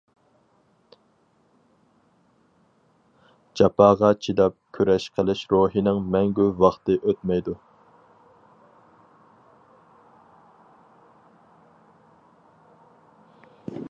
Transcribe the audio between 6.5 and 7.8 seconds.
ۋاقتى ئۆتمەيدۇ.